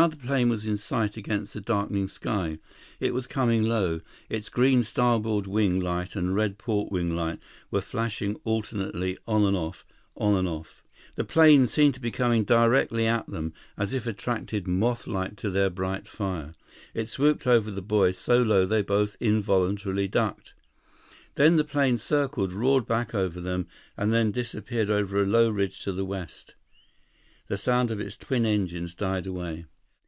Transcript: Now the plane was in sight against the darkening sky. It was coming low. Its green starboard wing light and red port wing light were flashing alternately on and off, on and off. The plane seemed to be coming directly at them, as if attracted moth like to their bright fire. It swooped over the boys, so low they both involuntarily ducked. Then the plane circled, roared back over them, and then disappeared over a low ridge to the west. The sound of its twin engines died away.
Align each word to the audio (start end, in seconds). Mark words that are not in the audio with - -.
Now 0.00 0.06
the 0.08 0.16
plane 0.16 0.48
was 0.48 0.64
in 0.64 0.78
sight 0.78 1.18
against 1.18 1.52
the 1.52 1.60
darkening 1.60 2.08
sky. 2.08 2.56
It 2.98 3.12
was 3.12 3.26
coming 3.26 3.64
low. 3.64 4.00
Its 4.30 4.48
green 4.48 4.82
starboard 4.84 5.46
wing 5.46 5.80
light 5.80 6.16
and 6.16 6.34
red 6.34 6.56
port 6.56 6.90
wing 6.90 7.14
light 7.14 7.40
were 7.70 7.82
flashing 7.82 8.36
alternately 8.44 9.18
on 9.28 9.44
and 9.44 9.54
off, 9.54 9.84
on 10.16 10.34
and 10.34 10.48
off. 10.48 10.82
The 11.16 11.26
plane 11.26 11.66
seemed 11.66 11.92
to 11.92 12.00
be 12.00 12.10
coming 12.10 12.42
directly 12.42 13.06
at 13.06 13.26
them, 13.28 13.52
as 13.76 13.92
if 13.92 14.06
attracted 14.06 14.66
moth 14.66 15.06
like 15.06 15.36
to 15.36 15.50
their 15.50 15.68
bright 15.68 16.08
fire. 16.08 16.54
It 16.94 17.10
swooped 17.10 17.46
over 17.46 17.70
the 17.70 17.82
boys, 17.82 18.16
so 18.16 18.40
low 18.42 18.64
they 18.64 18.80
both 18.80 19.18
involuntarily 19.20 20.08
ducked. 20.08 20.54
Then 21.34 21.56
the 21.56 21.64
plane 21.64 21.98
circled, 21.98 22.54
roared 22.54 22.86
back 22.86 23.14
over 23.14 23.42
them, 23.42 23.66
and 23.98 24.10
then 24.10 24.30
disappeared 24.30 24.88
over 24.88 25.20
a 25.22 25.26
low 25.26 25.50
ridge 25.50 25.80
to 25.84 25.92
the 25.92 26.06
west. 26.06 26.54
The 27.48 27.58
sound 27.58 27.90
of 27.90 28.00
its 28.00 28.16
twin 28.16 28.46
engines 28.46 28.94
died 28.94 29.26
away. 29.26 29.66